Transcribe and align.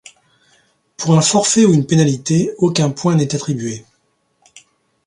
Pour 0.97 1.15
un 1.15 1.21
forfait 1.21 1.63
ou 1.63 1.75
une 1.75 1.85
pénalité, 1.85 2.55
aucun 2.57 2.89
point 2.89 3.13
n'est 3.15 3.35
attribué. 3.35 3.85